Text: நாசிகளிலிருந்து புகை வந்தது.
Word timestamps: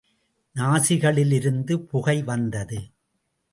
நாசிகளிலிருந்து 0.55 1.77
புகை 1.77 2.17
வந்தது. 2.23 2.79